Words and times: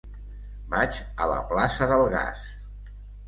Vaig 0.73 0.97
a 1.25 1.27
la 1.33 1.37
plaça 1.53 1.89
del 1.93 2.05
Gas. 2.17 2.47